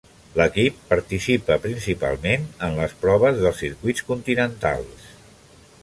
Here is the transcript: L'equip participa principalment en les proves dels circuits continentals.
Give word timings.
L'equip 0.39 0.77
participa 0.93 1.57
principalment 1.65 2.49
en 2.69 2.81
les 2.81 2.97
proves 3.05 3.39
dels 3.45 3.63
circuits 3.67 4.07
continentals. 4.11 5.07